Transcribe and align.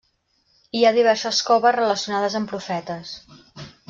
Hi 0.77 0.81
ha 0.87 0.93
diverses 0.95 1.41
coves 1.49 1.75
relacionades 1.77 2.39
amb 2.41 2.51
profetes. 2.55 3.13